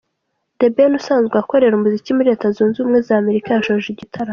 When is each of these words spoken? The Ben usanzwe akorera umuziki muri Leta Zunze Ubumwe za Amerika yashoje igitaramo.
The 0.59 0.67
Ben 0.75 0.91
usanzwe 0.99 1.35
akorera 1.37 1.73
umuziki 1.75 2.15
muri 2.15 2.29
Leta 2.31 2.45
Zunze 2.55 2.77
Ubumwe 2.77 2.99
za 3.07 3.15
Amerika 3.21 3.47
yashoje 3.51 3.87
igitaramo. 3.91 4.29